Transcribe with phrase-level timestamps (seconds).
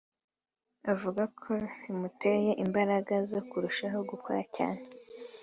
[0.93, 1.51] avuga ko
[1.81, 4.81] bimuteye imbaraga zo kurushaho gukora cyane